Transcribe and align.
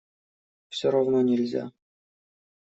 Все 0.69 0.89
равно 0.89 1.21
нельзя. 1.21 1.71